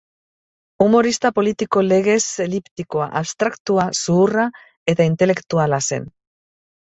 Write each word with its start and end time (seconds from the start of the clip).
Umorista 0.85 1.29
politiko 1.39 1.83
legez 1.89 2.23
eliptikoa, 2.45 3.07
abstraktua, 3.21 3.85
zuhurra 4.05 4.45
eta 4.95 5.07
intelektuala 5.11 5.81
zen. 5.91 6.09